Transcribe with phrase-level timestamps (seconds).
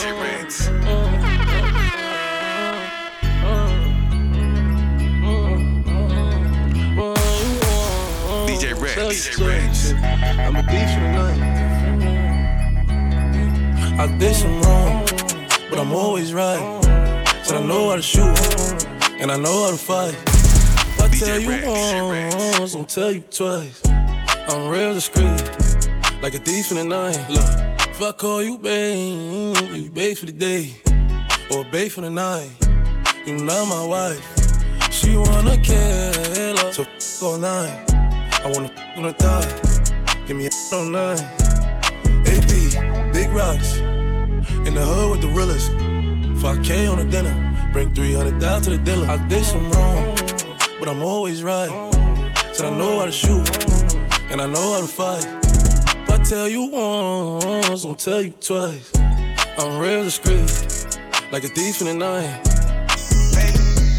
[0.00, 0.56] DJ Reds.
[8.48, 9.28] DJ Reds.
[9.28, 9.92] DJ Reds.
[9.92, 11.40] I'm a thief for the night.
[14.00, 15.04] I did some wrong,
[15.68, 16.82] but I'm always right.
[17.42, 18.38] Said I know how to shoot,
[19.20, 20.14] and I know how to fight.
[20.14, 21.50] If I tell you
[22.58, 23.82] once, I'll tell you twice.
[24.48, 25.42] I'm real discreet,
[26.22, 27.18] like a thief in the night.
[27.28, 27.69] Look,
[28.02, 30.74] if I call you babe, you babe for the day,
[31.50, 32.48] or babe for the night.
[33.26, 34.24] You not my wife.
[34.90, 37.92] She wanna kill her, so f all night.
[37.92, 39.44] I wanna f on the thigh.
[40.26, 41.18] Give me a on nine.
[42.24, 43.76] AP, big rocks.
[44.66, 45.70] In the hood with the realest.
[46.40, 47.36] 5K on the dinner.
[47.74, 49.08] Bring 300 down to the dealer.
[49.08, 50.16] I did some wrong,
[50.78, 51.70] but I'm always right.
[52.52, 53.46] Said I know how to shoot,
[54.30, 55.39] and I know how to fight.
[56.30, 58.92] Tell you once, I'll tell you twice.
[59.58, 60.86] I'm real discreet,
[61.32, 62.40] like a thief in the night.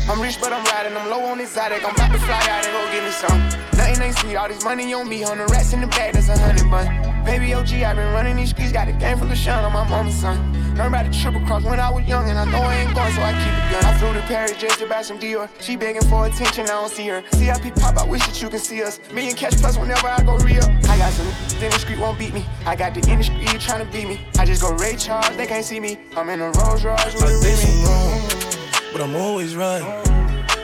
[0.10, 0.96] I'm rich, but I'm riding.
[0.96, 1.84] I'm low on exotic.
[1.84, 3.71] I'm about to fly out and go get me some.
[4.00, 4.36] Ain't sweet.
[4.36, 5.24] All this money on me.
[5.24, 7.26] On the rats in the bag, that's a hundred bun.
[7.26, 8.72] Baby OG, i been running these streets.
[8.72, 10.38] Got a game full of shine on my mama's son.
[10.76, 13.14] Learned about the triple cross when I was young, and I know I ain't going,
[13.14, 13.86] so I keep it gun.
[13.86, 15.50] I flew to Paris just to buy some Dior.
[15.60, 17.24] She begging for attention, I don't see her.
[17.34, 19.00] CIP pop, I wish that you can see us.
[19.14, 20.64] Million cash plus whenever I go real.
[20.90, 21.28] I got some
[21.62, 22.46] in the street won't beat me.
[22.66, 24.22] I got the industry trying to beat me.
[24.40, 26.00] I just go Ray Charles, they can't see me.
[26.16, 27.84] I'm in a Rolls Royce with a did Remy.
[27.86, 29.84] wrong, but I'm always right.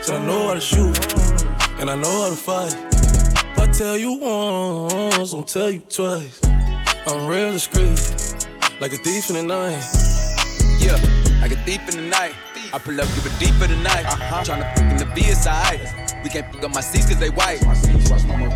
[0.02, 0.98] Said I know how to shoot,
[1.80, 3.07] and I know how to fight.
[3.78, 6.42] Tell you once, I'll tell you twice.
[7.06, 8.36] I'm real discreet,
[8.82, 9.86] like a thief in the night.
[10.80, 10.98] Yeah,
[11.42, 12.34] like a thief in the night.
[12.74, 14.04] I pull up, give it deep for the night.
[14.08, 14.44] Uh-huh.
[14.44, 15.46] Tryna fuck in the it's.
[16.24, 17.62] We can't fuck up my seats cause they white.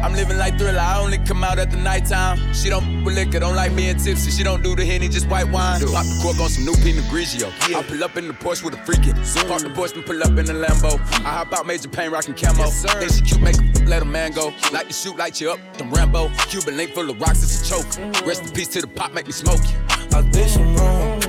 [0.03, 2.39] I'm living like thriller, I only come out at the nighttime.
[2.55, 4.31] She don't fuck with liquor, don't like me and tipsy.
[4.31, 5.81] She don't do the henny, just white wine.
[5.81, 7.53] Pop the cork on some new Pinot Grigio.
[7.75, 9.13] I pull up in the Porsche with a freakin'.
[9.47, 10.99] Park the Porsche and pull up in the Lambo.
[11.23, 12.65] I hop out, major pain, rockin' camo.
[12.65, 14.53] Think she cute, make a f- let a man go.
[14.71, 16.29] Like to shoot, light you up, them Rambo.
[16.47, 18.25] Cuban link full of rocks, it's a choke.
[18.25, 19.77] Rest in peace to the pop, make me smoke you.
[20.17, 21.19] I did some wrong,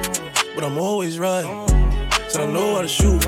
[0.55, 1.45] but I'm always right.
[2.29, 3.21] So I know how to shoot,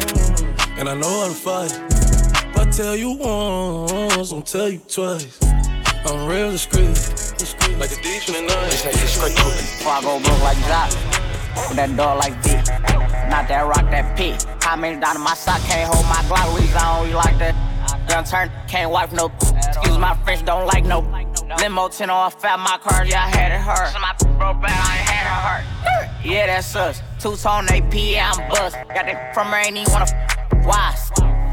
[0.79, 1.73] and I know how to fight.
[1.73, 5.41] If I tell you once, I'll tell you twice.
[6.07, 6.95] I'm real discreet,
[7.37, 8.71] discreet like a thief in the night.
[8.71, 10.91] Before I go broke like Jock,
[11.69, 12.55] with that dog like V.
[13.29, 14.37] Not that rock, that P.
[14.61, 16.57] How many down in my sock can't hold my Glock?
[16.57, 17.74] Reason I don't you like that.
[18.09, 19.31] Young turn, can't wipe no.
[19.41, 21.01] Excuse my French, don't like no.
[21.59, 23.93] Limo 10 on fat, my car, yeah, I had it hurt.
[23.93, 26.25] So my broke bad, I ain't had it hurt.
[26.25, 27.03] Yeah, that's us.
[27.19, 28.77] Two tone AP, yeah, I'm bust.
[28.89, 30.07] Got that from her, ain't even wanna.
[30.65, 30.95] Why?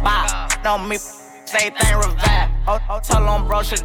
[0.04, 0.50] Bye.
[0.64, 2.50] No, me, say thing revive.
[2.68, 3.84] Oh, oh, tell on bro, shit.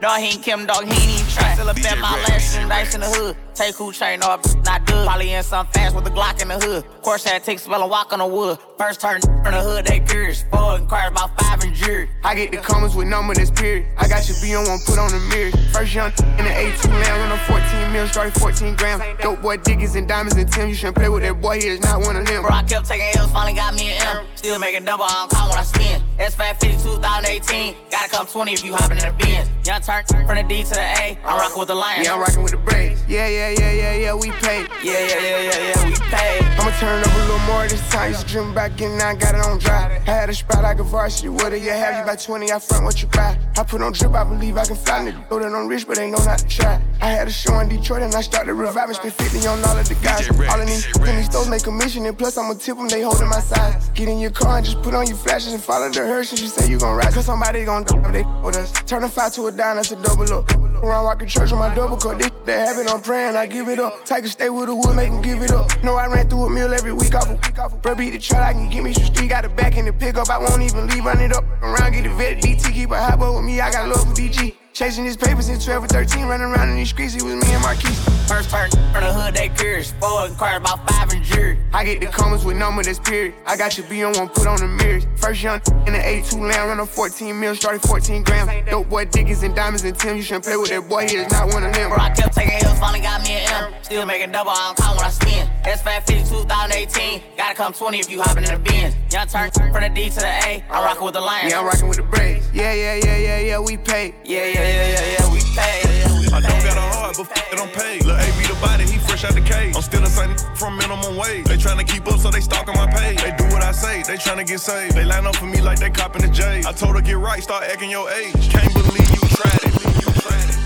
[0.00, 1.47] No, he ain't Kim, dog, he ain't even try.
[1.58, 3.36] Still a DJ my last and dice in the hood.
[3.52, 5.04] Take who chain off, not good.
[5.04, 6.84] Probably in some fast with a Glock in the hood.
[7.02, 8.60] Course had take spell and walk on the wood.
[8.78, 10.44] First turn from the hood, they curious.
[10.52, 12.08] Four inquired about five and jury.
[12.22, 13.86] I get the comments with number that's period.
[13.98, 15.50] I got your B on one, put on the mirror.
[15.72, 19.02] First young in the A2 lamb, run a 14 mil, started 14 grams.
[19.20, 20.68] Dope boy diggies and diamonds and Tim.
[20.68, 22.42] You shouldn't play with that boy, he is not one of them.
[22.42, 24.26] Bro, I kept taking L's, finally got me an M.
[24.36, 26.02] Still making double, I don't count when I spin.
[26.18, 27.74] S550 2018.
[27.90, 29.48] Gotta come 20 if you hopping in the Benz.
[29.66, 31.18] Young turn from the D to the A.
[31.24, 32.06] I'm rocking with the Lions.
[32.06, 33.02] Yeah, I'm rocking with the braids.
[33.08, 34.68] Yeah, yeah, yeah, yeah, yeah, we paid.
[34.84, 36.44] yeah, yeah, yeah, yeah, yeah, we paid.
[36.60, 38.10] I'ma turn up a little more this time.
[38.10, 39.96] Used to dream about getting out, got it on dry.
[40.06, 41.28] I had a spot like a varsity.
[41.28, 42.00] What do you have?
[42.00, 43.38] You by 20, I front what you buy.
[43.56, 45.00] I put on drip, I believe I can fly.
[45.10, 46.82] Nigga, know that I'm rich, but they know not to try.
[47.00, 48.94] I had a show in Detroit and I started reviving.
[48.94, 50.28] Spent 50 on all of the guys.
[50.28, 51.08] DJ Red, All of these DJ Red.
[51.10, 52.04] in these stores make commission.
[52.06, 53.88] And plus, I'ma tip them, they holding my size.
[53.94, 56.30] Get in your car and just put on your flashes and follow the hearse.
[56.32, 57.14] And you say you gon' ride.
[57.14, 58.72] Cause somebody gon' do they with us.
[58.84, 60.67] Turn a five to a dime, that's a double up.
[60.82, 62.18] Around rockin' church with my double cut.
[62.18, 64.08] This that happen, I'm praying, I give it up.
[64.10, 65.70] A stay with the wood, make 'em give it up.
[65.82, 67.76] No, I ran through a meal every week off a.
[67.82, 69.28] Bro, beat the truck, I can get me some street.
[69.28, 71.44] Got the back in the pickup, I won't even leave, run it up.
[71.62, 74.14] Around, get the vet, DT, keep a hot boy with me, I got love for
[74.14, 74.54] DG.
[74.72, 77.52] Chasing his papers since 12 or 13, running around in these streets, it was me
[77.52, 77.98] and Marquise.
[78.28, 79.90] First turn from the hood, they curious.
[80.00, 81.58] Four inquired about five and jury.
[81.72, 83.34] I get the comments with number that's period.
[83.44, 85.04] I got your B on one, put on the mirrors.
[85.16, 88.70] First young in the A2 lamb, run a 14 mil, started 14 grams.
[88.70, 90.16] Dope boy diggies and diamonds and Tim.
[90.16, 91.88] You shouldn't play with that boy, he is not one of them.
[91.88, 93.74] Bro, I kept taking L's, finally got me an M.
[93.82, 95.48] Still making double, I don't count when I spin.
[95.64, 97.22] S550 2018.
[97.36, 98.94] Gotta come 20 if you hopping in the Benz.
[99.12, 100.62] Young turn from the D to the A.
[100.70, 101.50] I'm rocking with the Lions.
[101.50, 102.48] Yeah, I'm rocking with the braids.
[102.52, 104.14] Yeah, yeah, yeah, yeah, yeah, we paid.
[104.24, 106.32] yeah, yeah, yeah, yeah, yeah, we paid.
[106.32, 108.04] I don't got a heart, but f- it I'm paid.
[108.04, 109.74] Lil' AB the body, he fresh out the cage.
[109.76, 111.44] I'm still the same from minimum wage.
[111.46, 113.20] They tryna keep up, so they stalking my page.
[113.22, 114.94] They do what I say, they tryna get saved.
[114.94, 116.62] They line up for me like they copping the J.
[116.66, 118.50] I told her get right, start acting your age.
[118.50, 119.74] Can't believe you tried it.
[120.04, 120.57] You tried it,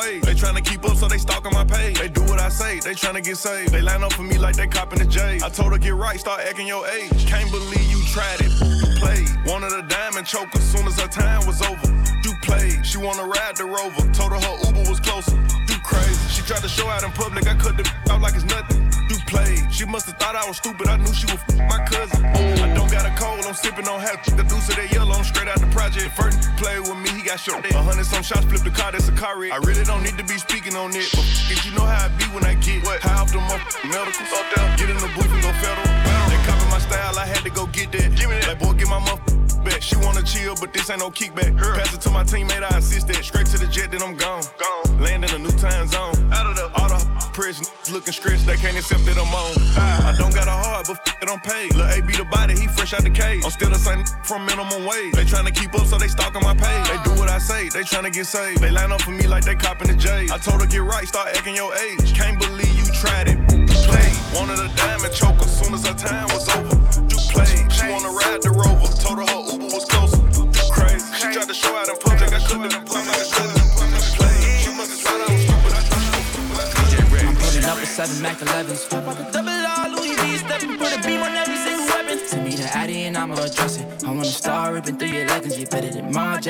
[0.00, 0.22] wage.
[0.22, 1.98] They tryna keep up, so they stalking my page.
[1.98, 3.72] They do what I say, they tryna get saved.
[3.72, 5.40] They line up for me like they copping the J.
[5.42, 7.26] I told her get right, start acting your age.
[7.26, 8.52] Can't believe you tried it,
[8.82, 9.28] you played.
[9.46, 11.88] Wanted a diamond choker, soon as her time was over.
[12.24, 14.02] You played, she wanna ride the rover.
[14.12, 15.36] Told her her Uber was closer.
[15.68, 16.28] You crazy.
[16.28, 18.80] She tried to show out in public, I cut the out like it's nothing.
[19.30, 19.72] Played.
[19.72, 20.88] She must have thought I was stupid.
[20.88, 21.38] I knew she was
[21.70, 22.26] my cousin.
[22.26, 25.14] I don't got a cold, I'm sipping on half the deuce of that yellow.
[25.14, 26.10] I'm straight out the project.
[26.18, 27.62] First play with me, he got shot.
[27.62, 29.52] A hundred some shots, flip the car, that's a car wreck.
[29.52, 32.08] I really don't need to be speaking on it, but if you know how I
[32.18, 32.98] be when I get what?
[33.00, 33.38] High off the
[33.86, 34.34] medicals.
[34.34, 35.86] Up there, get in the booth and go federal.
[36.26, 38.10] They copy my style, I had to go get that.
[38.18, 38.50] Give me that.
[38.50, 39.22] Like boy, get my muff
[39.62, 39.80] back.
[39.80, 41.54] She wanna chill, but this ain't no kickback.
[41.54, 43.22] Pass it to my teammate, I assist that.
[43.22, 44.42] Straight to the jet, then I'm gone.
[44.58, 45.00] Gone.
[45.00, 46.18] Land in a new time zone.
[46.34, 46.98] Out of the all the
[47.40, 49.56] prison looking stretched, they can't accept that I'm on.
[50.04, 51.70] I don't got a heart, but f- it don't pay.
[51.70, 53.42] Lil' AB the body, he fresh out the cage.
[53.42, 55.14] I'm still the same from minimum wage.
[55.14, 56.84] They tryna keep up, so they stalking my page.
[56.88, 58.60] They do what I say, they tryna get saved.
[58.60, 60.28] They line up for me like they copping the J.
[60.30, 62.12] I told her get right, start acting your age.
[62.14, 63.49] Can't believe you tried it.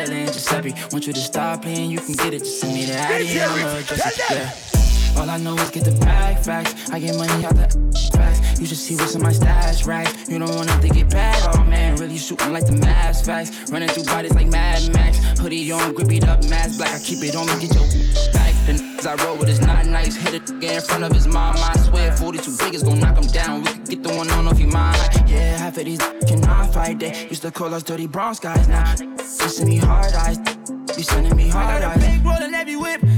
[0.00, 0.74] Margiela and Giuseppe.
[0.92, 2.40] Want you to stop playing, you can get it.
[2.40, 4.30] Just send me the I'ma address it.
[4.30, 5.20] Yeah.
[5.20, 6.90] All I know is get the bag facts.
[6.90, 7.68] I get money out the
[8.16, 8.60] facts.
[8.60, 10.28] You should see what's in my stash racks.
[10.28, 11.54] You don't want it to get bad.
[11.54, 13.70] Oh man, really shooting like the mass facts.
[13.70, 15.18] Running through bodies like Mad Max.
[15.38, 16.94] Hoodie on, grippy up, mask black.
[16.94, 17.84] I keep it on me, get your
[18.32, 18.49] back.
[19.06, 20.14] I roll with his not nice.
[20.14, 21.56] Hit it in front of his mom.
[21.56, 23.62] I swear 42 big is gon' knock him down.
[23.62, 24.96] We could get the one on if you mind.
[25.26, 26.98] Yeah, half of these cannot fight.
[26.98, 28.68] They used to call us dirty brown guys.
[28.68, 30.38] Now, listen me hard eyes.
[30.96, 31.98] You sending me hard eyes.
[31.98, 33.00] Big rollin' every whip.
[33.00, 33.09] How about the double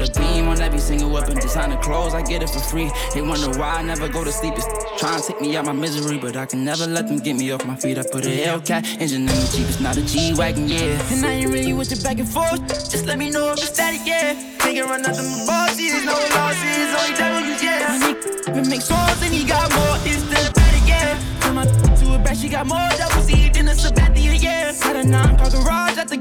[0.00, 1.36] A beam on every single weapon.
[1.36, 2.90] Designer clothes, I get it for free.
[3.12, 4.54] They wonder why I never go to sleep.
[4.56, 4.66] It's
[4.98, 7.50] trying to take me out my misery, but I can never let them get me
[7.52, 7.98] off my feet.
[7.98, 9.68] I put a Hellcat engine in the Jeep.
[9.68, 11.12] It's not a G wagon, yeah.
[11.12, 12.66] And I ain't really with you back and forth.
[12.68, 14.32] Just let me know if it's static, yeah.
[14.58, 17.98] Can't run nothing but bosses, no losses, only W's, yeah.
[17.98, 21.18] My nigga make songs and he got more hits than static, yeah.
[21.40, 24.72] Turn my to a back, she got more double C than a Sabathia, yeah.
[24.72, 26.18] Had a nine car garage at the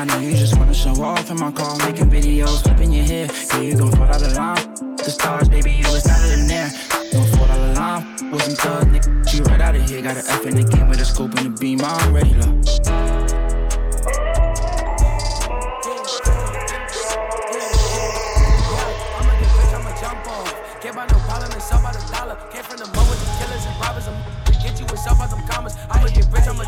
[0.00, 3.26] I know you just wanna show off in my car, making videos, flipping your hair.
[3.54, 4.94] Yeah, you gon' fall out of line.
[4.96, 6.70] The stars, baby, you was not in there.
[7.10, 8.18] Gon' fall out of line.
[8.38, 10.00] Some thug nigga, you right out of here.
[10.00, 11.80] Got an F in the game with a scope and a beam.
[11.82, 12.54] I'm ready, love.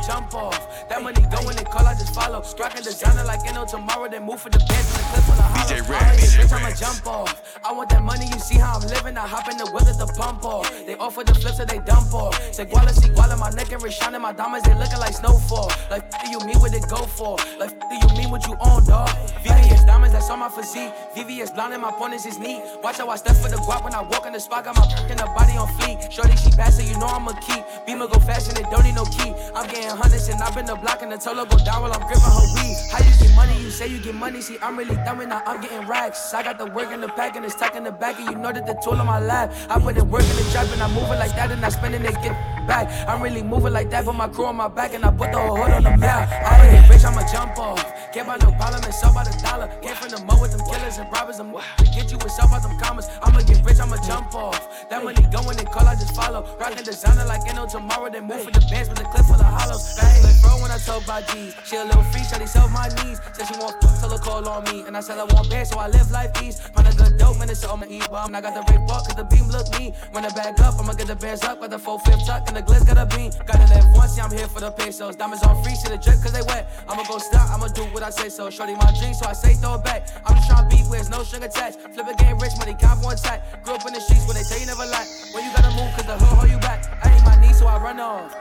[0.07, 0.60] Jump off.
[0.91, 2.43] Can't buy no problem, it's all by the dollar.
[2.43, 2.51] Came from the mud with the killers and robbers.
[2.51, 2.51] I'm to get you with self out them commas.
[2.51, 2.51] I'ma get rich, I'ma jump off.
[2.51, 2.59] That money going and call, I just follow.
[2.59, 4.09] Rockin' designer like you know tomorrow.
[4.11, 5.71] They move for the pants and the clip on the hollow.
[5.71, 7.59] DJ I'ma Rex, get I'ma jump off.
[7.63, 9.17] I want that money, you see how I'm living.
[9.17, 10.67] I hop in the wheel at the pump off.
[10.87, 12.35] They offer the flips, so they dump off.
[12.53, 14.21] Say Guala, see Guala, my neck and shining.
[14.21, 15.71] My diamonds, they looking like snowfall.
[15.91, 17.39] Like, do you mean what it go for?
[17.59, 19.15] Like, do you mean what you on, dog?
[19.47, 20.91] VVS diamonds, that's on my physique.
[21.15, 22.63] VVS blonde and my opponents is neat.
[22.83, 24.65] Watch how I step for the guap when I walk in the spot.
[24.65, 26.11] Got my in the body on fleek.
[26.11, 27.63] Shorty, she bad, so you know I'm a keep.
[27.87, 29.33] Beamer go fast and it don't need no key.
[29.55, 32.01] I'm getting hundreds and I've been the block and the total go down while I'm
[32.01, 32.77] gripping her weed.
[32.91, 33.63] How you get money?
[33.63, 34.41] You say you get money.
[34.41, 35.43] See, I'm really thumbing now.
[35.47, 36.33] I'm getting racks.
[36.35, 38.19] I got the work in the pack and it's tucked in the back.
[38.19, 39.53] And you know that the tool on my lap.
[39.69, 41.95] I put in work in the trap and I'm it like that and I spend
[41.95, 42.87] it and get back.
[43.09, 44.05] I'm really moving like that.
[44.05, 46.31] Put my crew on my back and I put the whole hood on the map.
[46.31, 47.83] I'ma get rich, I'ma jump off.
[48.15, 49.67] Can't buy no problem, it's all by the dollar.
[49.83, 51.39] Came from the mud with them killers and robbers.
[51.41, 51.51] I'm
[51.95, 53.07] get you with self out them commas.
[53.23, 54.59] I'ma get rich, I'ma jump off.
[54.89, 56.43] That money going and call, I just follow.
[56.59, 58.11] Rockin' designer like know tomorrow.
[58.11, 59.97] They move for the bands with the clip full of hollows.
[59.97, 61.55] Back like bro when I told by G's.
[61.65, 63.21] She a little free, shawty self my knees.
[63.35, 64.87] Said she want fuck till her call on me.
[64.87, 66.61] And I said I want bands, so I live life ease.
[66.75, 68.35] Find a good dope, man, it's all my E-bomb.
[68.35, 69.95] I got the rape walk, cause the beam look mean.
[70.15, 71.61] Run it back up, I'ma get the bands up.
[71.61, 73.31] Got the 4 5 tuck, and the glitz got a beam.
[73.47, 75.17] Gotta live once, yeah, I'm here for the pesos.
[75.17, 76.71] Diamonds on free, shit a drip, cause they wet.
[76.89, 78.51] I'ma go stop, I'ma do what I say so.
[78.51, 80.09] Shorty my dream, so I say throw it back.
[80.27, 81.81] I'm just tryna beat where there's no string attached.
[81.81, 83.41] Flip a game rich, money count one tight.
[83.65, 85.07] Grew up in the streets where they tell you never lie.
[85.33, 86.85] When you gotta move, cause the hood hold you back.
[87.05, 88.35] I ain't my knee, so I run off.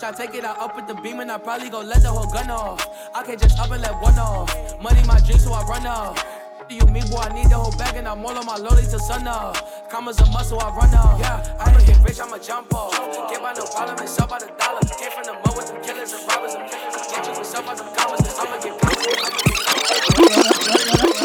[0.00, 2.30] Try take it out up with the beam and I probably go let the whole
[2.32, 2.80] gun off.
[3.14, 4.80] I can't just up and let one off.
[4.80, 6.39] Money my dream, so I run off.
[6.70, 8.88] Do you me boy, I need the whole bag and I'm all on my loading
[8.88, 9.56] till sun up.
[9.90, 11.18] Commas a muscle, I run up.
[11.18, 12.94] Yeah, I'ma get rich, I'ma jump off.
[13.28, 14.78] Can't buy no problem, it's all by the dollar.
[14.96, 16.54] Came from the mud with them killers and robbers.
[16.54, 18.38] I'm get you with up by them commas.
[18.38, 18.78] I'ma get
[21.10, 21.19] rich.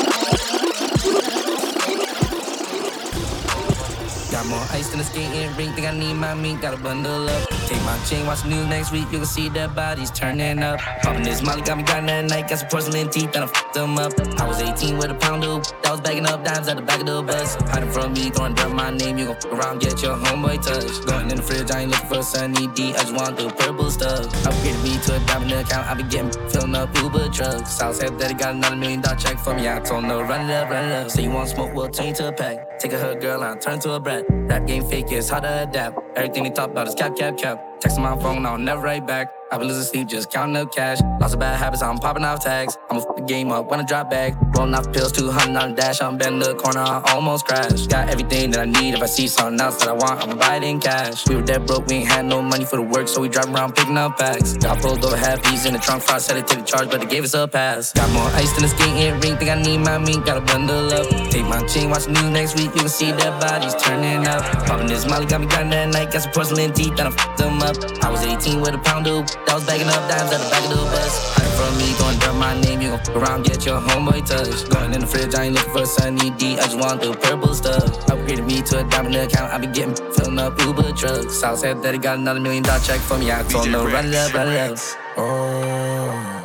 [4.35, 5.75] Got more ice than a skating rink.
[5.75, 6.59] Think I need my meat.
[6.59, 7.49] gotta bundle up.
[7.67, 9.09] Take my chain, watch the news next week.
[9.09, 10.77] You can see that bodies turning up.
[11.03, 12.49] Popping this molly got me grinding at night.
[12.49, 14.11] Got some porcelain teeth and I fucked them up.
[14.37, 15.63] I was 18 with a pound of.
[15.85, 17.55] I was bagging up dimes at the back of the bus.
[17.71, 19.17] Hiding from me, throwing dirt my name.
[19.17, 21.05] You gon' fuck around, get your homeboy touch.
[21.05, 22.93] Going in the fridge, I ain't looking for a sunny D.
[22.93, 24.25] I just want the purple stuff.
[24.43, 25.87] Upgraded me to a diamond account.
[25.87, 27.71] I be getting filling up Uber trucks.
[27.71, 29.69] South said that he got another million dollar check for me.
[29.69, 31.09] I told him no, run it up, run it up.
[31.09, 32.79] Say you want smoke, we'll turn you to a pack.
[32.79, 34.24] Take a hood girl, I'll turn to a brat.
[34.29, 35.99] Rap game fake, it's hard to adapt.
[36.15, 37.81] Everything they talk about is cap, cap, cap.
[37.81, 39.31] Texting my phone, I'll never write back.
[39.55, 40.99] I've been losing sleep, just counting up cash.
[41.21, 42.77] Lots of bad habits, I'm popping off tags.
[42.89, 44.33] I'ma f the game up when I drop back.
[44.53, 46.01] Rolling off pills, 200 on dash.
[46.01, 47.87] I'm bending the corner, I almost crash.
[47.87, 48.95] Got everything that I need.
[48.95, 51.25] If I see something else that I want, I'ma buy it in cash.
[51.29, 53.47] We were dead broke, we ain't had no money for the work, so we drive
[53.47, 54.57] around picking up packs.
[54.57, 56.99] Got pulled over half piece in the trunk, I said it take the charge, but
[56.99, 57.93] they gave us a pass.
[57.93, 61.07] Got more ice than a skating rink, think I need my meat, gotta bundle up.
[61.31, 64.43] Take my chain, watch the news next week, you can see that body's turning up.
[64.67, 67.37] Popping this molly, got me grinding that night, got some porcelain teeth, and I f
[67.37, 67.77] them up.
[68.03, 70.63] I was 18 with a pound of, that was bagging up dimes at the back
[70.65, 71.13] of the bus.
[71.35, 74.69] Hiding from me, going dirt my name, you gon' fuck around, get your homeboy touch.
[74.69, 77.53] Going in the fridge, I ain't looking for sunny D, I just want the purple
[77.53, 77.83] stuff.
[78.07, 81.37] Upgraded me to a diamond account, I be getting filling up Uber trucks.
[81.37, 83.85] South said that he got another million dollar check for me, I told him no,
[83.85, 84.79] run it up, run it up.
[85.17, 86.41] Oh,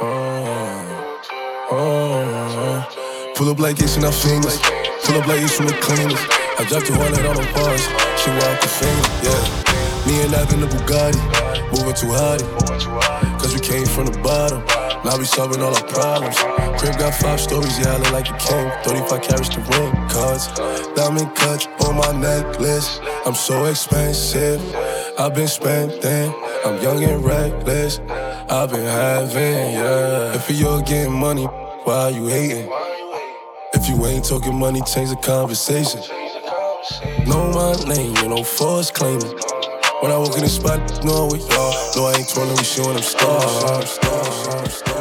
[0.00, 1.22] oh,
[1.70, 3.32] oh.
[3.36, 4.58] Pull up like it's enough fingers.
[5.04, 6.45] Pull up like it's from the cleaners.
[6.58, 7.84] I dropped 200 on the bars.
[8.16, 9.66] She walk the finger, yeah.
[10.08, 11.20] Me and I've in the Bugatti,
[11.70, 12.40] moving too hard.
[13.38, 14.64] Cause we came from the bottom.
[15.04, 16.36] Now we solving all our problems.
[16.80, 18.70] Crib got five stories, yeah, I look like a king.
[18.84, 20.48] 35 carats to ring cards.
[20.96, 23.00] Diamond cuts on my necklace.
[23.26, 24.62] I'm so expensive.
[25.18, 26.32] I've been spending.
[26.64, 28.00] I'm young and reckless.
[28.48, 30.34] I've been having, yeah.
[30.34, 32.70] If you're getting money, why are you hating?
[33.74, 36.00] If you ain't talking money, change the conversation.
[37.26, 39.36] Know my name, you know, force claiming.
[40.00, 41.74] When I walk in the spot, know we all.
[41.96, 44.95] No, I ain't twirling, we showing them stars.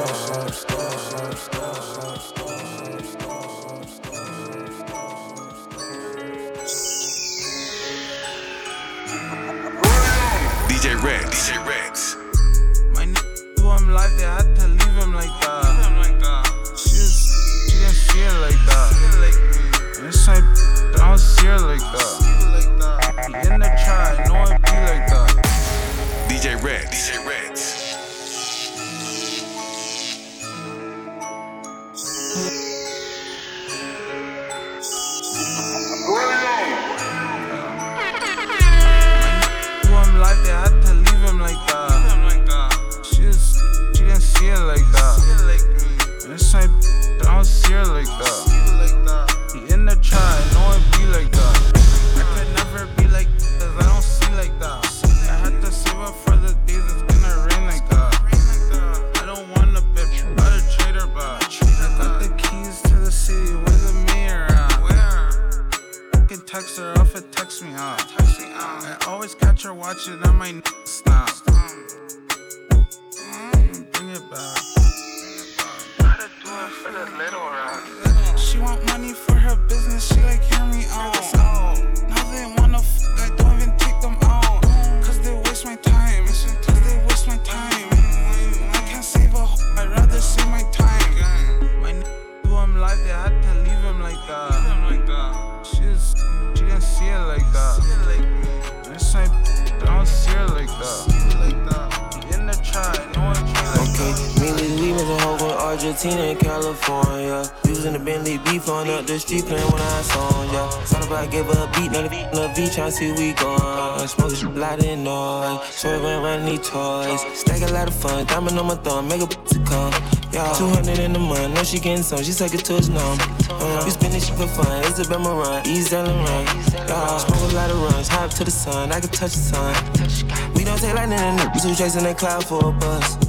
[108.67, 110.67] On up the street playing when I saw ya.
[110.89, 114.07] Thought about her a beat, now the beat, the beat, tryna see we gone.
[114.07, 115.61] Smoking loud and noise.
[115.69, 117.21] Swerving around these toys.
[117.37, 119.93] Stack a lot of fun, diamond on my thumb, make a to come.
[120.33, 123.19] Yeah, 200 in the month, know she getting some, she suck it to his numb.
[123.51, 126.45] Uh, we this shit for fun, it's a run, ease down run.
[126.73, 130.53] Yeah, smoke a lot of runs, hop to the sun, I can touch the sun.
[130.55, 133.24] We don't take lightning in the who chasing that cloud for a bus.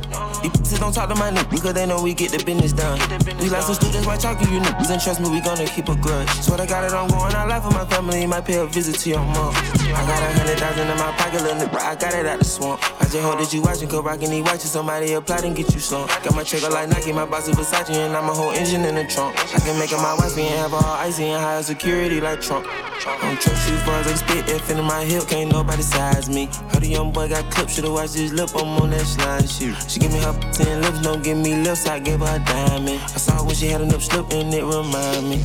[0.75, 2.99] Don't talk to my niggas because they know we get the business done.
[3.39, 4.91] We like some students, why talk to you niggas?
[4.91, 6.29] And trust me, we gonna keep a grudge.
[6.43, 8.99] Swear I got it on going out life for my family, might pay a visit
[9.01, 9.55] to your mom.
[9.55, 12.45] I got a hundred thousand in my pocket, little nigga, I got it out the
[12.45, 12.83] swamp.
[13.01, 15.81] I just hope that you watching, cause rockin' these watches, somebody apply and get you
[15.81, 16.07] some.
[16.07, 18.95] Got my trigger like Nike, my boss is Versace, and I'm a whole engine in
[18.97, 19.39] the trunk.
[19.55, 22.41] I can make it my wife and have her all icy and high security like
[22.41, 22.67] Trump.
[22.69, 26.29] I don't trust you far as I spit, if in my hip, can't nobody size
[26.29, 26.49] me.
[26.73, 29.75] Heard a young boy got clipped, should've watched his lip, I'm on that slime shit.
[29.91, 33.01] She give me her ten lips, don't give me lips, I give her a diamond.
[33.03, 35.39] I saw when she had nip slip and it remind me.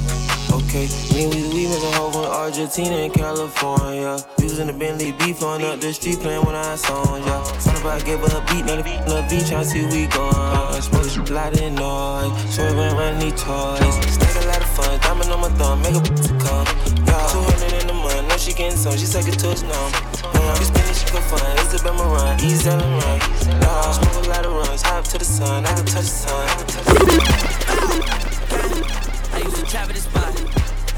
[0.51, 4.17] Okay, me we we make a hoe from Argentina and California.
[4.39, 7.43] Using the Bentley beef on up the street playing when I song, yeah.
[7.43, 10.81] Thought about give her a beat, now the beat, love beat, tryna see we going.
[10.81, 13.95] Smoke a lot of noise, swerving around these toys.
[14.15, 16.01] Stack a lot of fun, diamond on my thumb, make a
[16.43, 16.67] come.
[17.05, 17.70] Yeah, 200
[18.51, 19.85] she getting some, she suck it to us now.
[20.59, 23.19] We spending shit for fun, it's a boomerang, easy and run.
[23.47, 26.49] Yeah, smoke a lot of runs, up to the sun, I can touch the sun.
[26.49, 28.01] I touch the sun.
[29.33, 30.33] I used to travel this spot.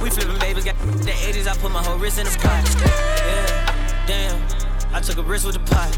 [0.02, 2.64] We flipping babies, got the 80s, I put my whole wrist in the spot.
[3.22, 4.42] Yeah, damn,
[4.94, 5.98] I took a risk with the pot.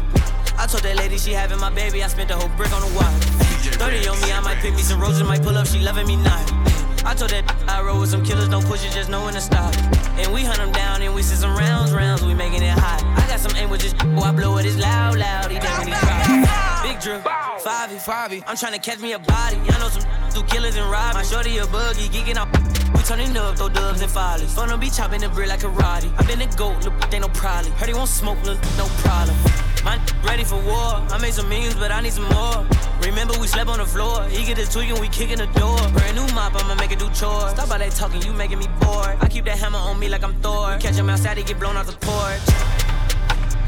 [0.58, 2.94] I told that lady she having my baby, I spent the whole brick on the
[2.94, 3.22] watch.
[3.66, 6.16] 30 on me, I might pick me some roses, might pull up, she loving me
[6.16, 6.65] not.
[7.06, 9.40] I told that I roll with some killers, don't push it, just know when to
[9.40, 9.72] stop.
[10.18, 13.00] And we hunt them down and we sit some rounds, rounds, we making it hot.
[13.04, 15.60] I got some aim with this, oh, I blow it, it's loud, loud, he he
[15.60, 16.82] drop.
[16.82, 19.56] Big drip, 5 5 I'm trying to catch me a body.
[19.56, 20.02] I know some
[20.34, 21.14] do killers and rob.
[21.14, 22.48] My shorty a buggy, geeking out.
[22.92, 24.52] We turning up, throw dubs and follies.
[24.52, 26.10] Fun be chopping the brick like karate.
[26.18, 27.70] I been a goat, look, ain't no probably.
[27.72, 29.65] Heard he won't smoke, look, no problem.
[29.86, 30.98] My ready for war.
[31.14, 32.66] I made some millions, but I need some more.
[33.02, 34.24] Remember we slept on the floor.
[34.24, 35.78] He get his tweaking, we kicking the door.
[35.94, 37.52] Brand new mop, I'ma make it do chores.
[37.54, 39.16] Stop all that talking, you making me bored.
[39.20, 40.74] I keep that hammer on me like I'm Thor.
[40.74, 42.42] We catch him outside, he get blown off the porch.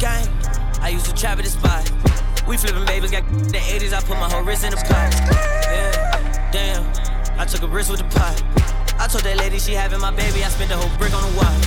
[0.01, 0.27] Gang,
[0.83, 1.87] I used to trap at the spot.
[2.49, 3.23] We flipping babies, got
[3.55, 5.15] the 80s, I put my whole wrist in the pot.
[5.71, 6.83] Yeah, damn,
[7.39, 8.43] I took a risk with the pot.
[8.99, 11.39] I told that lady she having my baby, I spent the whole brick on the
[11.39, 11.63] watch.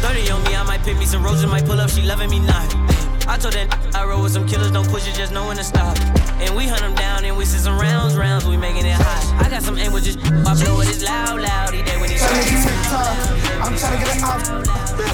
[0.00, 2.38] 30 on me, I might pick me some roses, might pull up, she loving me
[2.38, 2.89] not.
[3.28, 5.64] I told that I roll with some killers, don't push it, just know when to
[5.64, 5.96] stop.
[6.40, 9.44] And we hunt them down and we sit some rounds, rounds, we making it hot.
[9.44, 12.10] I got some aim with just I blow it, it's loud, loud, he dead when
[12.10, 13.16] he Tryna get TikTok,
[13.60, 14.42] I'm tryna get it out.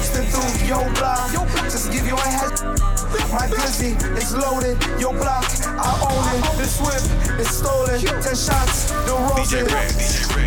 [0.03, 1.31] Spin through your block,
[1.63, 2.53] just give you a head.
[3.31, 6.57] My glizzy is loaded, your block, I own it.
[6.57, 7.03] This whip
[7.39, 9.67] is stolen, ten shots, the roses.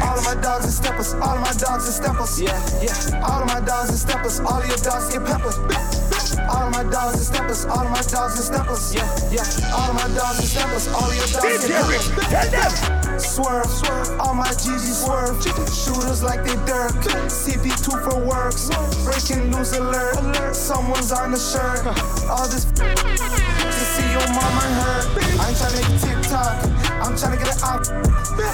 [0.01, 2.40] All of my dogs and steppers, all of my dogs and steppers.
[2.40, 3.20] Yeah, yeah.
[3.23, 6.20] All of my dogs and steppers, all of your dogs get peppered.
[6.51, 8.95] All of my dogs and steppers, all of my dogs and steppers.
[8.95, 9.75] Yeah, yeah.
[9.75, 13.21] All of my dogs and steppers, all of your dogs get peppered.
[13.21, 15.37] Swerve, swerve, all my GG swerve.
[15.73, 16.95] Shooters like they Dirk.
[17.29, 18.71] CP2 for works.
[19.05, 20.55] Breaking news alert.
[20.55, 21.87] Someone's on the shirt.
[22.29, 25.07] All this to see your mama hurt.
[25.40, 26.57] I ain't tryna get TikTok.
[27.01, 27.85] I'm tryna get it out.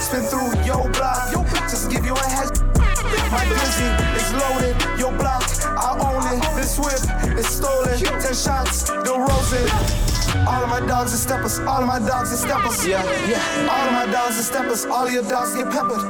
[0.00, 1.32] Spin through your block.
[1.70, 2.50] Just give you a head.
[3.30, 4.76] My glizzy is loaded.
[4.98, 5.42] Your block,
[5.76, 6.56] I own it.
[6.56, 7.98] This whip is stolen.
[7.98, 9.70] Ten shots, the roses.
[10.44, 12.86] All of my dogs are steppers, all of my dogs are steppers.
[12.86, 13.70] Yeah, yeah.
[13.70, 16.02] All of my dogs are steppers, all of your dogs get peppered.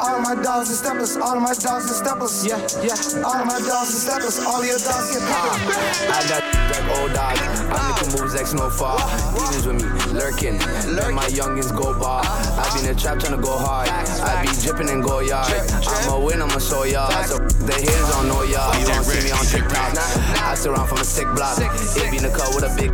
[0.00, 2.46] All of my dogs are steppers, all of my dogs are steppers.
[2.46, 3.24] Yeah, yeah.
[3.24, 5.58] All of my dogs are steppers, all of your dogs get peppered.
[6.06, 7.38] I got like old dog.
[7.72, 8.98] I make moves like snowfall.
[9.34, 10.58] Demons with me, lurking.
[10.94, 12.22] Let my youngins go bar.
[12.24, 13.88] I be in the trap tryna go hard.
[13.88, 15.50] I be dripping and go yard.
[15.88, 17.10] I'ma win, I'ma show y'all.
[17.24, 18.74] So the haters don't know y'all.
[18.78, 19.94] You don't see me on TikTok.
[20.42, 21.58] I surround from a sick block.
[21.58, 22.90] It be in the car with a big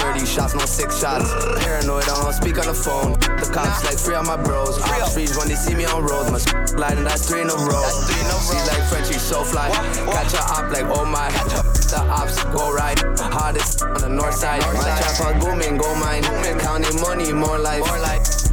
[0.00, 1.28] 30 shots, no six shots.
[1.64, 3.12] Paranoid, I don't speak on the phone.
[3.20, 4.80] The cops like free on my bros.
[4.80, 6.30] Ops freeze when they see me on roads.
[6.30, 7.84] My sliding, that's three in a row.
[8.48, 9.68] She's like Frenchie, so fly.
[9.70, 11.28] Catch your op like oh my.
[11.90, 12.98] The ops go right.
[13.18, 14.60] Hardest on the north side.
[14.74, 16.22] My trap on booming, go mine.
[16.60, 17.84] Counting money, more life.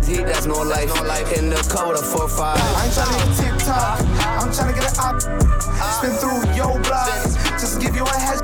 [0.08, 0.88] Heat, that's no life.
[1.36, 2.40] In the with a 4-5.
[2.40, 4.00] I ain't tryna get TikTok.
[4.40, 5.20] I'm tryna get it out.
[6.00, 7.12] Spin through your block.
[7.60, 8.40] Just give you a head.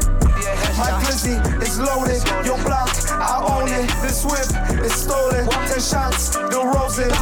[0.75, 2.19] My glizzy is loaded.
[2.43, 3.87] Your block, I own it.
[4.03, 4.43] This whip
[4.83, 5.47] is stolen.
[5.71, 7.15] Ten shots, the roses.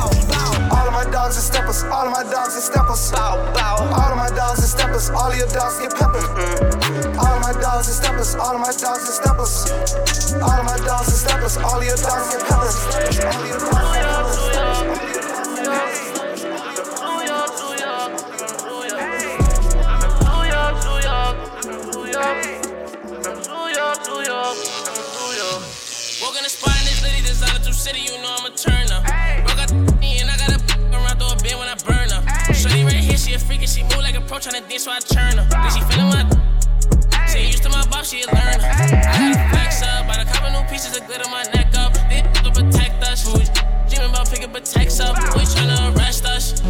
[0.73, 1.83] All of my dogs are steppers.
[1.85, 3.13] All of my dogs are steppers.
[3.13, 5.13] All of my dogs are steppers.
[5.13, 6.25] All of your dogs get peppered.
[7.13, 8.33] All of my dogs are steppers.
[8.33, 9.69] All of my dogs are steppers.
[10.41, 11.61] All of my dogs are steppers.
[11.61, 12.73] All of your dogs get peppered.
[13.21, 14.30] All of your dogs
[34.31, 35.43] pro tryna dance, so I turn her.
[35.43, 37.27] Then she feeling my.
[37.27, 38.63] She used to my boss, she a learner.
[38.63, 41.91] I gotta flex up, by the couple new pieces of glitter my neck up.
[42.07, 43.27] They to protect us.
[43.27, 43.35] Who
[43.91, 45.19] dreaming about picking protects up?
[45.35, 46.61] We tryna arrest us.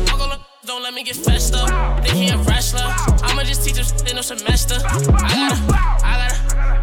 [0.65, 1.69] Don't let me get fessed up.
[2.03, 2.81] Think he a wrestler.
[3.29, 4.77] I'ma just teach him in no semester.
[4.81, 5.57] I gotta,
[6.01, 6.37] I gotta,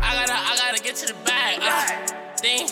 [0.06, 1.58] I gotta, I gotta get to the bag.
[1.60, 2.70] Uh, thing.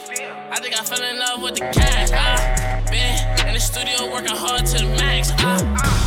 [0.55, 2.11] I think I fell in love with the cash.
[2.15, 5.33] Uh, been in the studio working hard to the max.
[5.39, 6.06] Uh,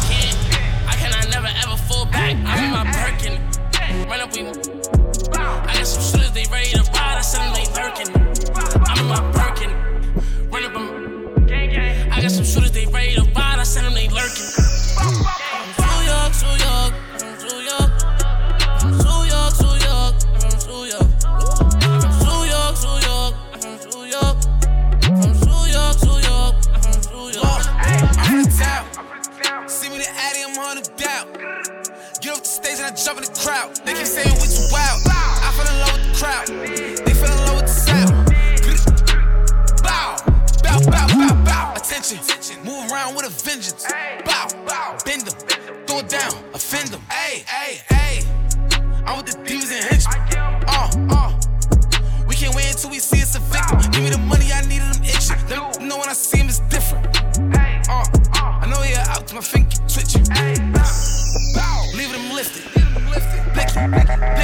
[4.10, 4.34] Run up.
[4.34, 7.18] I got some shooters, they ready to ride.
[7.18, 8.19] I said them they lurking.
[62.40, 62.64] Lifted.
[63.54, 64.39] Blick em, blick em,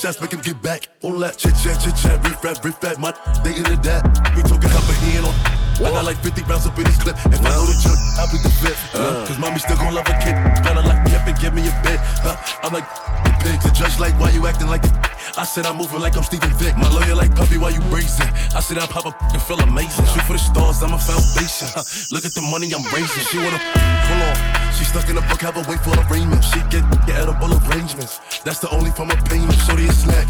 [0.00, 0.88] shots, make him get back.
[1.02, 2.96] All that chit chat, chit chat, riff rap, riff rap.
[2.96, 3.12] My
[3.44, 4.00] they into that.
[4.32, 5.36] We talking up a hand on.
[5.80, 7.16] I got like 50 rounds up in this clip.
[7.28, 8.80] If I know the jump, I'll be the fifth.
[8.96, 10.36] Uh, Cause mommy still gon' love a kid.
[10.64, 12.00] Gotta lock me up and give me a bed.
[12.24, 12.88] Uh, I'm like,
[13.24, 13.64] the pigs.
[13.64, 14.92] The judge like, why you acting like a
[15.36, 16.76] I said I'm moving like I'm Steven Vick.
[16.76, 18.28] My lawyer like puppy, why you bracing?
[18.56, 20.04] I said I pop up and feel amazing.
[20.06, 21.68] Shoot for the stars, I'm a foundation.
[22.12, 23.24] Look at the money I'm raising.
[23.28, 24.59] She wanna hold on.
[24.80, 26.42] She stuck in a book, have her wait for arraignment.
[26.42, 28.40] She get, edible arrangements.
[28.44, 29.52] That's the only form of payment.
[29.68, 30.26] Shorty a snack.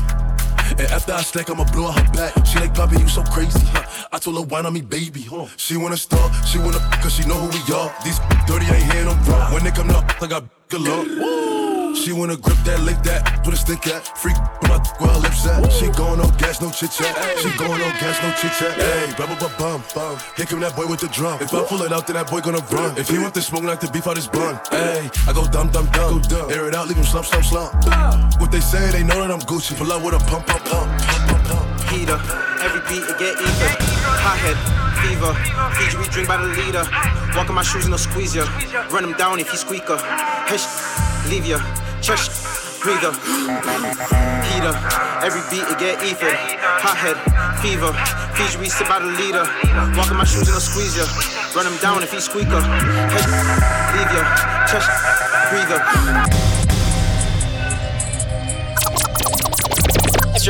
[0.70, 2.34] And after I stack, I'ma blow her back.
[2.44, 3.64] She like, Poppy, you so crazy.
[3.70, 4.08] Huh.
[4.10, 5.22] I told her, wine on me, baby.
[5.22, 5.46] Huh.
[5.56, 7.94] She wanna start, she wanna cause she know who we are.
[8.02, 9.54] These dirty ain't hearing them wrong.
[9.54, 11.94] When they come up, I got galore.
[11.94, 14.02] She wanna grip that, lick that, put a stick at.
[14.18, 14.82] Freak when I
[16.60, 17.16] no chit chat.
[17.38, 18.76] She going on gas, no chit chat.
[18.76, 20.18] Hey, bum bum bum.
[20.36, 21.40] Here come that boy with the drum.
[21.40, 22.96] If I pull it out, then that boy gonna run.
[22.98, 24.60] If he want the smoke, like the beef out his bun.
[24.70, 26.22] Hey, I go dumb dumb dumb.
[26.50, 27.72] Air it out, leave him slump slump slump.
[28.40, 29.76] What they say, they know that I'm Gucci.
[29.76, 30.90] Pull out with a pump pump pump.
[31.90, 32.20] heater.
[32.62, 33.70] Every beat it get ether.
[34.20, 34.58] Hot head,
[35.02, 35.32] fever.
[35.80, 36.84] You, we drink by the liter.
[37.36, 38.44] Walk in my shoes and no squeeze ya.
[38.90, 39.98] Run him down if he squeaker.
[40.46, 40.60] Hey,
[41.28, 41.58] leave ya.
[42.00, 42.49] Chest,
[42.82, 43.12] breather.
[44.48, 44.74] Heater.
[45.22, 46.32] Every beat it get ether.
[46.80, 47.16] Hot head,
[47.60, 47.92] fever.
[48.40, 49.44] You, we sit by the leader.
[49.96, 51.04] Walk in my shoes and no squeeze ya.
[51.54, 52.60] Run him down if he squeaker.
[52.60, 53.24] Hey,
[53.96, 54.22] leave ya.
[54.66, 54.88] Chest,
[55.50, 56.49] breather.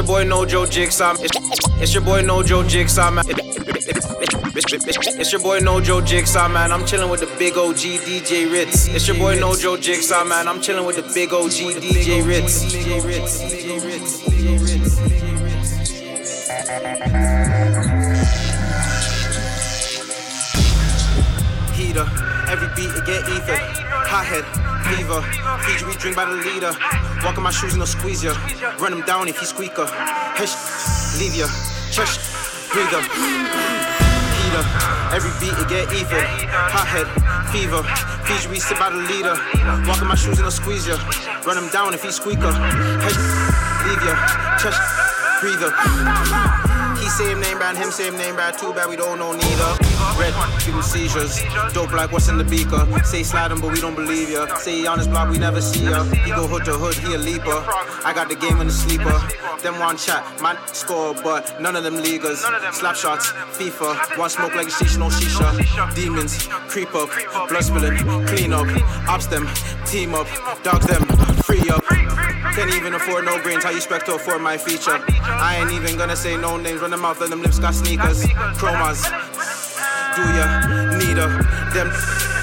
[0.01, 1.15] Your boy Nojo Jigsaw.
[1.21, 1.37] It's,
[1.83, 3.25] it's your boy Nojo Jigsaw, man.
[3.29, 6.73] It's your boy Nojo Jigsaw, man.
[6.73, 8.89] I'm chilling with the big OG DJ Ritz.
[8.89, 10.49] It's your boy Nojo Jigsaw, man.
[10.49, 12.65] I'm chilling with the big OG DJ Ritz.
[12.73, 13.43] DJ Ritz.
[13.43, 14.23] DJ Ritz.
[14.23, 14.59] DJ
[17.85, 18.00] Ritz.
[21.91, 22.07] Heater.
[22.47, 23.59] Every beat it get ether.
[24.07, 24.47] Hot head,
[24.87, 25.27] fever.
[25.67, 26.71] You, we drink by the liter.
[27.27, 28.31] Walk in my shoes and no squeeze ya.
[28.79, 29.87] Run him down if he squeaker.
[30.39, 31.51] Hey, sh- leave ya.
[31.91, 32.23] Chest,
[32.71, 33.03] breather.
[33.03, 34.65] Heater.
[35.11, 36.23] Every beat it get ether.
[36.71, 37.11] Hot head,
[37.51, 37.83] fever.
[37.83, 39.35] You, we sit by the liter.
[39.91, 40.95] Walk in my shoes and no squeeze ya.
[41.43, 42.55] Run him down if he squeaker.
[43.03, 43.15] Hey,
[43.83, 44.15] leave ya.
[44.63, 44.79] Chest,
[45.43, 45.75] breather.
[47.19, 48.57] Him name bad, him same name bad.
[48.57, 49.73] Too bad we don't know neither.
[50.19, 50.33] Red,
[50.65, 51.43] people seizures.
[51.73, 52.87] Dope like what's in the beaker.
[53.05, 54.47] Say slide him, but we don't believe ya.
[54.57, 56.05] Say he on his block, we never see ya.
[56.05, 57.65] He go hood to hood, he a leaper.
[58.05, 59.21] I got the game in the sleeper.
[59.63, 62.41] Them one shot, man score, but none of them leaguers.
[62.73, 64.19] Slap shots, FIFA.
[64.19, 65.95] One smoke like a shisha, no shisha.
[65.95, 67.11] Demons, creep up,
[67.49, 68.67] blood spilling, clean up.
[69.09, 69.47] Ops them,
[69.85, 70.27] team up,
[70.63, 71.05] dogs them,
[71.45, 71.85] free up.
[72.55, 74.99] Can't even afford no brains, how you expect to afford my feature?
[75.23, 78.25] I ain't even gonna say no names, run them mouth, let them lips got sneakers.
[78.59, 79.05] Chromas,
[80.17, 80.45] do ya,
[80.99, 81.31] need her,
[81.73, 81.89] them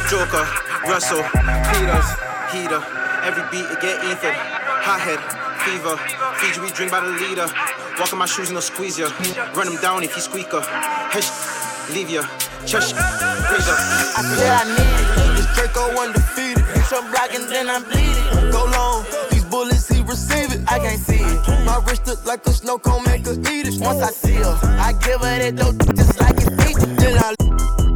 [0.10, 0.48] Joker,
[0.88, 1.22] Russell,
[1.70, 2.10] Peters,
[2.52, 2.82] heater.
[3.28, 5.20] Every beat it get ether, hot head,
[5.67, 5.98] fever.
[6.39, 7.48] Feed you, we drink by the liter.
[8.00, 9.10] Walk in my shoes and no squeeze ya.
[9.54, 10.62] Run him down if he squeaker.
[11.12, 12.24] Hey, sh- leave ya,
[12.65, 13.76] chest, breather.
[14.15, 15.36] I said I need it.
[15.36, 16.63] This Draco undefeated.
[16.86, 18.52] Some black and then I'm bleeding.
[18.52, 19.04] Go long.
[19.89, 20.62] He receive it.
[20.67, 21.65] I can't see it.
[21.65, 23.80] My wrist look like a snow cone, make her eat it.
[23.80, 26.78] Once I see her, I give her that dope just like it's peach.
[27.00, 27.87] Then I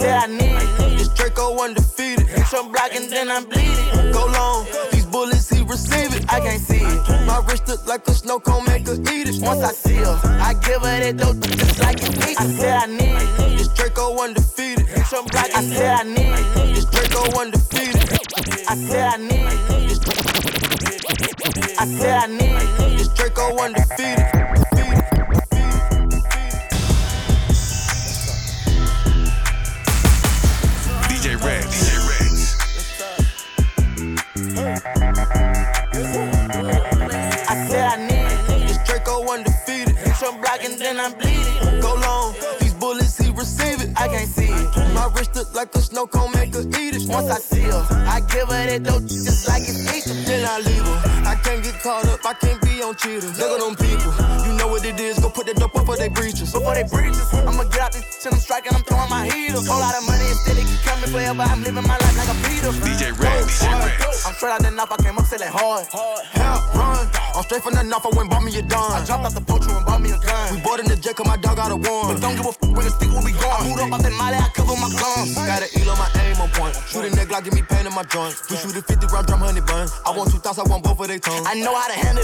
[0.00, 0.80] said I need it.
[0.80, 2.26] Uh, this Draco undefeated.
[2.26, 4.12] Hit your block and then I'm bleeding.
[4.12, 4.66] Go long.
[4.92, 6.24] These bullets he receive it.
[6.32, 7.26] I can't see it.
[7.26, 9.42] My wrist look like a snow cone, make her eat it.
[9.42, 12.40] Once I see her, I give her that dope just like it's peach.
[12.40, 13.28] I said I need it.
[13.38, 14.86] Uh, this Draco undefeated.
[14.86, 15.50] Hit your block.
[15.54, 16.56] I said I need it.
[16.56, 18.08] Uh, this Draco undefeated.
[18.68, 19.60] I said I need it.
[21.78, 22.98] I said I need it.
[22.98, 24.39] This Draco undefeated.
[41.00, 41.80] I'm bleeding.
[41.80, 42.34] Go long.
[42.60, 43.90] These bullets he receive it.
[43.96, 44.94] I can't see it.
[44.94, 47.08] My wrist look like a snow cone, make her eat it.
[47.08, 50.04] Once I see her, I give her that dope just like it's peach.
[50.26, 51.09] Then I leave her.
[51.80, 52.26] I can't caught up.
[52.26, 53.40] I can't be on cheaters.
[53.40, 54.12] Look at them people.
[54.44, 55.18] You know what it is.
[55.18, 56.52] Go put the dope up for they breaches.
[56.52, 59.64] Before they breaches, I'ma get out this shit, I'm striking, I'm throwing my heaters.
[59.64, 61.40] Whole lot of money and still it keep coming forever.
[61.40, 62.68] I'm living my life like a Peter.
[62.84, 64.26] DJ Red, DJ Rex.
[64.28, 65.88] I'm straight out the knife, I came up selling hard.
[65.88, 67.08] Help, run.
[67.32, 68.04] I'm straight from the knife.
[68.04, 68.92] I went bought me a dime.
[68.92, 70.52] I jumped off the poacher and bought me a gun.
[70.52, 72.12] We bought in the jet 'cause my dog got a warrant.
[72.12, 73.56] But don't give a f where the stick will be gone.
[73.56, 75.32] I moved up out that molly, I cover my guns.
[75.32, 76.76] Got an eel on my aim on point.
[76.92, 78.36] Shooting that Glock, give me pain in my joint.
[78.50, 79.88] We shoot a 50 round drum, honey bun.
[80.04, 81.46] I want two thoughts, I want both of they tongues.
[81.46, 82.20] I know how to handle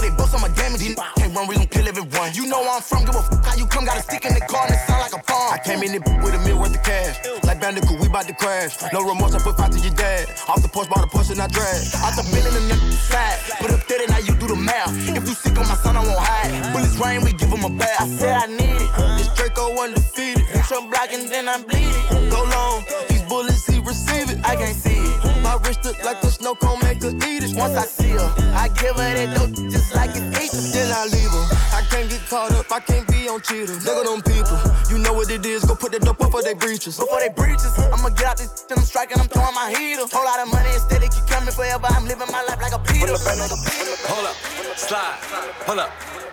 [0.47, 0.81] my damage.
[1.17, 2.33] Can't run, we gon' kill everyone.
[2.33, 3.85] You know where I'm from, give a f how you come.
[3.85, 5.53] Got a stick in the car and it sound like a bomb.
[5.53, 7.17] I came in it with a meal worth of cash.
[7.43, 8.77] Like Bandicoot, we bout to crash.
[8.93, 10.29] No remorse, I put five to your dad.
[10.47, 11.81] Off the porch, bought a Porsche and I drag.
[12.05, 13.39] Out the bill in the side.
[13.59, 14.93] Put up 30, now you do the math.
[15.09, 16.73] If you sick on my son, I won't hide.
[16.73, 18.01] Bullets rain, we give him a bath.
[18.01, 18.89] I said I need it.
[19.17, 20.45] This Draco undefeated.
[20.45, 22.29] Hit some block and then I'm bleeding.
[22.29, 22.83] Go long,
[23.27, 24.39] bullets he receive it.
[24.45, 25.43] I can't see it.
[25.43, 27.55] My wrist look like a snow cone, make her eat it.
[27.55, 30.51] Once I see her, I give her that dope just like it's peach.
[30.73, 31.45] Then I leave her.
[31.77, 33.85] I can't get caught up, I can't be on cheaters.
[33.85, 34.57] Look at them people,
[34.89, 35.65] you know what it is.
[35.65, 36.97] Go put the dope up for they breaches.
[36.97, 40.11] Before they breaches, I'ma get out this shit, I'm striking, I'm throwing my heaters.
[40.11, 41.87] Whole lot of money instead, it keep coming forever.
[41.89, 43.15] I'm living my life like a Peter.
[43.15, 44.35] Hold up,
[44.77, 45.19] slide,
[45.65, 45.91] pull up,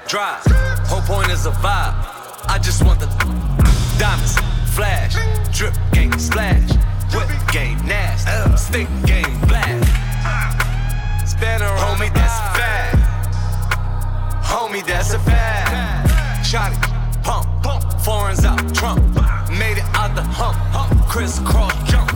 [0.09, 0.43] drive.
[0.89, 1.95] Whole point is a vibe.
[2.47, 3.07] I just want the
[3.99, 4.37] diamonds,
[4.75, 5.15] flash,
[5.57, 6.69] drip game, splash,
[7.15, 9.25] whip game, nasty, stick game.
[11.27, 12.97] Spin around, homie, that's a fact.
[14.45, 16.11] Homie, that's a fact.
[16.45, 16.79] Shotty,
[17.23, 19.03] pump, pump, foreigns out, Trump.
[19.51, 22.11] Made it out the hump, hump, crisscross jump.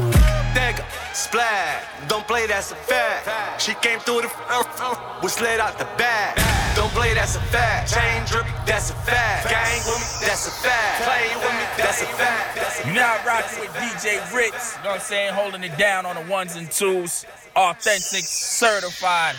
[0.55, 0.85] Dagger,
[1.19, 3.61] splash, don't play, that's a fact.
[3.61, 6.39] She came through the f- was slid out the bag.
[6.77, 7.93] Don't play, that's a fact.
[7.93, 9.51] Chain drip, that's a fact.
[9.51, 11.03] Gang with me, that's a fact.
[11.03, 12.57] Play with me, that's a fact.
[12.57, 15.35] That's a You now rocking with DJ Ritz, you know what I'm saying?
[15.35, 17.27] Holding it down on the ones and twos.
[17.57, 19.35] Authentic, certified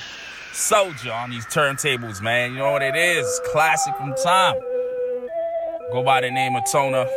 [0.52, 2.52] soldier on these turntables, man.
[2.52, 3.40] You know what it is?
[3.52, 4.56] Classic from time.
[5.92, 7.08] Go by the name of Tona.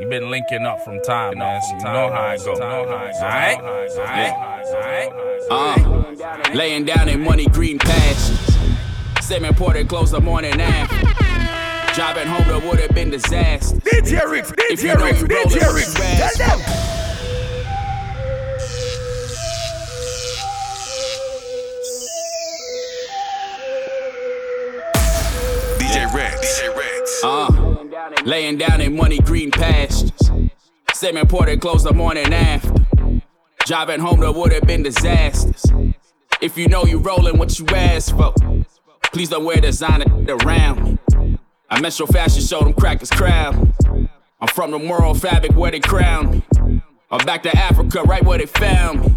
[0.00, 1.60] You been linking up from time, man.
[1.62, 2.52] So you know how it go.
[2.54, 3.58] Alright?
[3.60, 5.12] Alright?
[5.50, 8.56] Uh, laying down in money green pastures.
[9.24, 11.94] Seven ported close the morning after.
[11.94, 13.76] Driving home that would have been disaster.
[13.76, 15.98] DJ Rips, If you DJ know Rips, you rollin' DJ with Rips.
[15.98, 16.93] your ass Tell them.
[28.24, 30.12] Laying down in money green pastures.
[30.92, 32.72] Seven ported close the morning after.
[33.66, 35.64] Driving home that would have been disasters.
[36.40, 38.34] If you know you rolling what you asked for,
[39.12, 41.38] please don't wear designer around me.
[41.70, 43.72] I met Metro Fashion Show them crackers crowd.
[44.40, 46.82] I'm from the moral fabric where they crown me.
[47.10, 49.16] I'm back to Africa, right where they found me.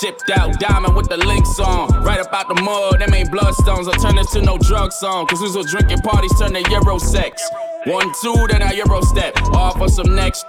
[0.00, 1.88] Chipped out diamond with the links on.
[2.04, 3.92] Right up out the mud, them ain't bloodstones.
[3.92, 5.26] I turn this to no drug song.
[5.26, 7.42] Cause who's was drinking parties turn to Euro sex.
[7.84, 9.36] One, two, then I Euro step.
[9.54, 10.46] Off for some next.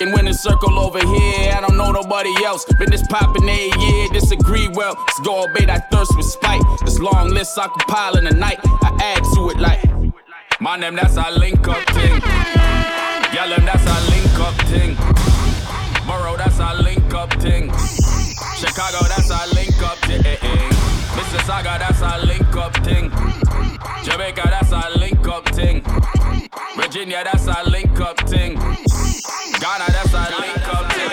[0.00, 2.64] And when the circle over here, I don't know nobody else.
[2.80, 4.96] Been this poppin' a year, disagree well.
[4.98, 6.62] Let's go obey that thirst with spite.
[6.84, 8.58] This long list I compile in the night.
[8.64, 9.84] I add to it like,
[10.60, 12.20] my name, that's our link up thing.
[13.34, 14.96] Yell them, that's our link up thing.
[16.06, 17.70] Borough, that's our link up thing.
[18.60, 20.20] Chicago, that's our link up thing.
[20.26, 20.68] Eh, eh.
[21.16, 23.10] Mississauga, that's our link up thing.
[24.04, 25.82] Jamaica, that's our link up thing.
[26.76, 28.56] Virginia, that's our link up thing.
[28.56, 31.10] Ghana, that's our link up thing.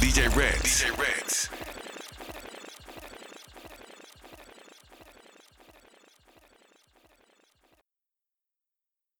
[0.00, 0.54] DJ Red.
[0.54, 1.25] DJ Red.